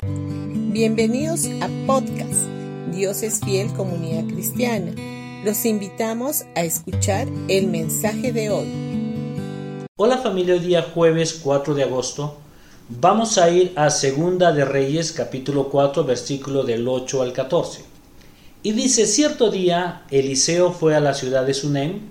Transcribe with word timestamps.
Bienvenidos 0.00 1.46
a 1.60 1.68
podcast 1.84 2.46
Dios 2.92 3.24
es 3.24 3.40
fiel 3.40 3.72
comunidad 3.72 4.32
cristiana. 4.32 4.92
Los 5.44 5.64
invitamos 5.64 6.44
a 6.54 6.62
escuchar 6.62 7.26
el 7.48 7.66
mensaje 7.66 8.32
de 8.32 8.48
hoy. 8.50 9.88
Hola 9.96 10.18
familia, 10.18 10.54
hoy 10.54 10.60
día 10.60 10.82
jueves 10.94 11.40
4 11.42 11.74
de 11.74 11.82
agosto 11.82 12.36
vamos 12.88 13.38
a 13.38 13.50
ir 13.50 13.72
a 13.74 13.90
Segunda 13.90 14.52
de 14.52 14.64
Reyes 14.64 15.10
capítulo 15.10 15.68
4 15.68 16.04
versículo 16.04 16.62
del 16.62 16.86
8 16.86 17.22
al 17.22 17.32
14. 17.32 17.82
Y 18.62 18.70
dice, 18.72 19.04
cierto 19.04 19.50
día 19.50 20.04
Eliseo 20.12 20.70
fue 20.70 20.94
a 20.94 21.00
la 21.00 21.12
ciudad 21.12 21.44
de 21.44 21.54
Sunem 21.54 22.02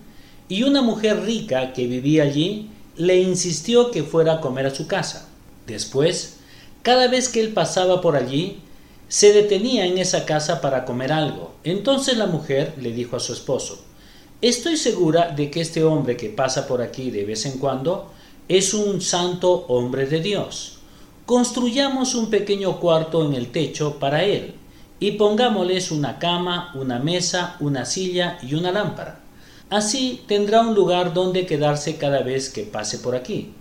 y 0.50 0.64
una 0.64 0.82
mujer 0.82 1.22
rica 1.22 1.72
que 1.72 1.88
vivía 1.88 2.24
allí 2.24 2.70
le 2.98 3.22
insistió 3.22 3.92
que 3.92 4.04
fuera 4.04 4.34
a 4.34 4.42
comer 4.42 4.66
a 4.66 4.76
su 4.76 4.88
casa. 4.88 5.30
Después, 5.66 6.37
cada 6.88 7.10
vez 7.10 7.28
que 7.28 7.42
él 7.42 7.52
pasaba 7.52 8.00
por 8.00 8.16
allí, 8.16 8.60
se 9.10 9.34
detenía 9.34 9.86
en 9.86 9.98
esa 9.98 10.26
casa 10.26 10.62
para 10.62 10.86
comer 10.86 11.12
algo. 11.12 11.52
Entonces 11.66 12.18
la 12.18 12.28
mujer 12.28 12.76
le 12.80 12.94
dijo 12.94 13.18
a 13.18 13.20
su 13.20 13.34
esposo, 13.34 13.84
Estoy 14.42 14.78
segura 14.78 15.34
de 15.36 15.52
que 15.52 15.60
este 15.60 15.84
hombre 15.84 16.16
que 16.16 16.30
pasa 16.30 16.66
por 16.66 16.82
aquí 16.82 17.12
de 17.12 17.26
vez 17.26 17.46
en 17.46 17.58
cuando 17.60 18.14
es 18.48 18.74
un 18.74 19.02
santo 19.02 19.66
hombre 19.68 20.06
de 20.06 20.22
Dios. 20.22 20.78
Construyamos 21.26 22.16
un 22.16 22.30
pequeño 22.30 22.80
cuarto 22.80 23.26
en 23.26 23.34
el 23.34 23.52
techo 23.52 24.00
para 24.00 24.24
él 24.24 24.56
y 24.98 25.12
pongámosles 25.12 25.92
una 25.92 26.20
cama, 26.20 26.72
una 26.74 27.00
mesa, 27.00 27.58
una 27.60 27.84
silla 27.84 28.40
y 28.42 28.56
una 28.56 28.72
lámpara. 28.72 29.20
Así 29.70 30.24
tendrá 30.26 30.62
un 30.62 30.74
lugar 30.74 31.14
donde 31.14 31.46
quedarse 31.46 31.98
cada 31.98 32.22
vez 32.22 32.50
que 32.50 32.64
pase 32.64 33.00
por 33.00 33.14
aquí. 33.14 33.52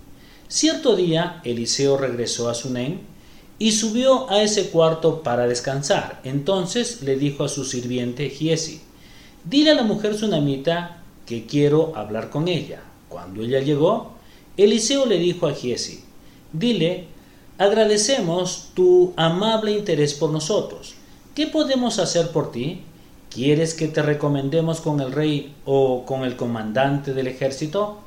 Cierto 0.47 0.95
día 0.95 1.41
Eliseo 1.43 1.97
regresó 1.97 2.49
a 2.49 2.53
Sunem 2.53 3.16
y 3.59 3.71
subió 3.71 4.29
a 4.29 4.41
ese 4.41 4.69
cuarto 4.69 5.23
para 5.23 5.47
descansar. 5.47 6.21
Entonces 6.23 7.01
le 7.01 7.15
dijo 7.15 7.43
a 7.43 7.49
su 7.49 7.65
sirviente 7.65 8.29
Giesi, 8.29 8.81
dile 9.43 9.71
a 9.71 9.75
la 9.75 9.83
mujer 9.83 10.15
sunamita 10.15 11.03
que 11.25 11.45
quiero 11.45 11.93
hablar 11.95 12.29
con 12.29 12.47
ella. 12.47 12.81
Cuando 13.09 13.43
ella 13.43 13.59
llegó, 13.59 14.11
Eliseo 14.57 15.05
le 15.05 15.17
dijo 15.17 15.47
a 15.47 15.53
Giesi, 15.53 16.03
dile, 16.53 17.05
agradecemos 17.57 18.69
tu 18.73 19.13
amable 19.15 19.71
interés 19.71 20.13
por 20.13 20.31
nosotros. 20.31 20.95
¿Qué 21.33 21.47
podemos 21.47 21.99
hacer 21.99 22.31
por 22.31 22.51
ti? 22.51 22.81
¿Quieres 23.29 23.73
que 23.73 23.87
te 23.87 24.01
recomendemos 24.01 24.81
con 24.81 24.99
el 24.99 25.11
rey 25.11 25.53
o 25.65 26.05
con 26.05 26.23
el 26.23 26.35
comandante 26.35 27.13
del 27.13 27.27
ejército? 27.27 27.99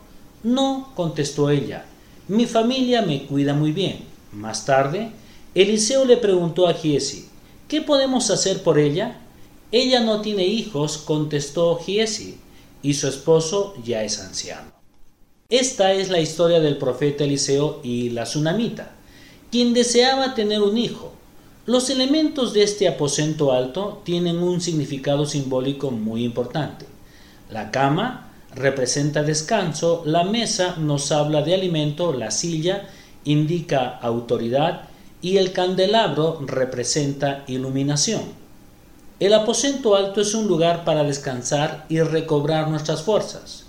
No, 0.43 0.91
contestó 0.97 1.51
ella, 1.51 1.85
mi 2.29 2.47
familia 2.47 3.03
me 3.03 3.27
cuida 3.27 3.55
muy 3.55 3.73
bien. 3.73 4.05
Más 4.33 4.65
tarde, 4.65 5.11
Eliseo 5.53 6.05
le 6.05 6.17
preguntó 6.17 6.69
a 6.69 6.75
Giesi, 6.75 7.29
¿qué 7.67 7.81
podemos 7.83 8.31
hacer 8.31 8.63
por 8.63 8.79
ella? 8.79 9.21
Ella 9.73 9.99
no 9.99 10.21
tiene 10.21 10.47
hijos, 10.47 10.99
contestó 10.99 11.77
Giesi, 11.77 12.39
y 12.83 12.95
su 12.95 13.09
esposo 13.09 13.75
ya 13.85 14.05
es 14.05 14.21
anciano. 14.21 14.71
Esta 15.49 15.93
es 15.93 16.09
la 16.09 16.21
historia 16.21 16.61
del 16.61 16.77
profeta 16.77 17.25
Eliseo 17.25 17.81
y 17.83 18.11
la 18.11 18.23
tsunamita, 18.23 18.93
quien 19.51 19.75
deseaba 19.75 20.37
tener 20.37 20.63
un 20.63 20.79
hijo. 20.79 21.13
Los 21.67 21.91
elementos 21.91 22.53
de 22.53 22.63
este 22.63 22.87
aposento 22.87 23.51
alto 23.51 24.03
tienen 24.05 24.39
un 24.39 24.61
significado 24.61 25.27
simbólico 25.27 25.91
muy 25.91 26.23
importante. 26.23 26.87
La 27.51 27.73
cama 27.73 28.31
representa 28.55 29.25
descanso, 29.25 30.05
la 30.07 30.23
mesa 30.23 30.77
nos 30.79 31.11
habla 31.11 31.43
de 31.43 31.55
alimento, 31.55 32.13
la 32.13 32.31
silla 32.31 32.89
indica 33.25 33.99
autoridad 33.99 34.90
y 35.23 35.37
el 35.37 35.53
candelabro 35.53 36.41
representa 36.47 37.45
iluminación. 37.47 38.23
El 39.19 39.35
aposento 39.35 39.97
alto 39.97 40.21
es 40.23 40.35
un 40.35 40.47
lugar 40.47 40.85
para 40.85 41.05
descansar 41.05 41.85
y 41.89 42.01
recobrar 42.01 42.69
nuestras 42.69 43.03
fuerzas. 43.03 43.65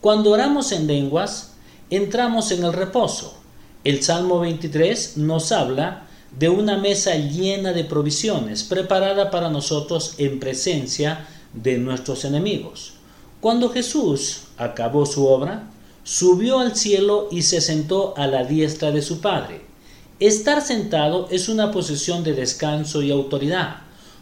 Cuando 0.00 0.30
oramos 0.30 0.72
en 0.72 0.86
lenguas, 0.86 1.52
entramos 1.88 2.50
en 2.52 2.64
el 2.64 2.72
reposo. 2.72 3.34
El 3.82 4.02
Salmo 4.02 4.40
23 4.40 5.16
nos 5.16 5.52
habla 5.52 6.06
de 6.38 6.48
una 6.48 6.76
mesa 6.76 7.16
llena 7.16 7.72
de 7.72 7.84
provisiones 7.84 8.62
preparada 8.62 9.30
para 9.30 9.48
nosotros 9.48 10.14
en 10.18 10.38
presencia 10.38 11.26
de 11.54 11.78
nuestros 11.78 12.24
enemigos. 12.24 12.94
Cuando 13.40 13.70
Jesús 13.70 14.42
acabó 14.58 15.06
su 15.06 15.26
obra, 15.26 15.70
subió 16.04 16.58
al 16.58 16.76
cielo 16.76 17.28
y 17.30 17.42
se 17.42 17.60
sentó 17.60 18.14
a 18.16 18.26
la 18.26 18.44
diestra 18.44 18.90
de 18.90 19.00
su 19.00 19.20
Padre. 19.20 19.69
Estar 20.20 20.60
sentado 20.60 21.28
es 21.30 21.48
una 21.48 21.70
posición 21.70 22.22
de 22.22 22.34
descanso 22.34 23.00
y 23.00 23.10
autoridad. 23.10 23.76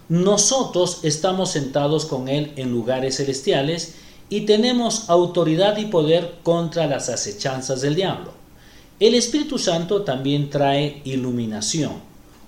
Nosotros 0.08 1.00
estamos 1.02 1.50
sentados 1.50 2.06
con 2.06 2.28
Él 2.28 2.52
en 2.54 2.70
lugares 2.70 3.16
celestiales 3.16 3.96
y 4.30 4.42
tenemos 4.42 5.10
autoridad 5.10 5.76
y 5.76 5.86
poder 5.86 6.36
contra 6.44 6.86
las 6.86 7.08
acechanzas 7.08 7.80
del 7.80 7.96
diablo. 7.96 8.30
El 9.00 9.16
Espíritu 9.16 9.58
Santo 9.58 10.02
también 10.02 10.50
trae 10.50 11.02
iluminación. 11.04 11.94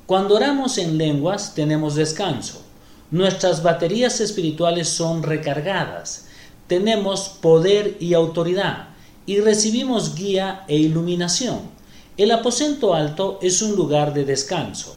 Cuando 0.07 0.37
oramos 0.37 0.79
en 0.79 0.97
lenguas 0.97 1.53
tenemos 1.57 1.97
descanso. 1.97 2.63
Nuestras 3.11 3.65
baterías 3.65 4.21
espirituales 4.21 4.89
son 4.89 5.25
recargadas. 5.25 6.27
Tenemos 6.69 7.29
poder 7.41 7.97
y 7.99 8.15
autoridad 8.15 8.91
y 9.27 9.41
recibimos 9.41 10.15
guía 10.15 10.65
e 10.69 10.77
iluminación. 10.77 11.80
El 12.21 12.33
aposento 12.33 12.93
alto 12.93 13.39
es 13.41 13.63
un 13.63 13.75
lugar 13.75 14.13
de 14.13 14.27
descanso. 14.27 14.95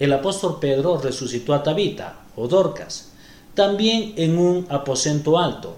El 0.00 0.12
apóstol 0.12 0.58
Pedro 0.60 0.98
resucitó 0.98 1.54
a 1.54 1.62
Tabita 1.62 2.24
o 2.34 2.48
Dorcas, 2.48 3.12
también 3.54 4.14
en 4.16 4.36
un 4.36 4.66
aposento 4.68 5.38
alto. 5.38 5.76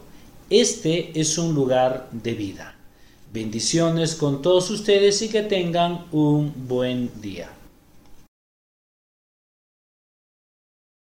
Este 0.49 1.21
es 1.21 1.37
un 1.37 1.55
lugar 1.55 2.09
de 2.11 2.33
vida. 2.33 2.75
Bendiciones 3.31 4.15
con 4.15 4.41
todos 4.41 4.71
ustedes 4.71 5.21
y 5.21 5.29
que 5.29 5.43
tengan 5.43 6.07
un 6.11 6.55
buen 6.67 7.21
día. 7.21 7.51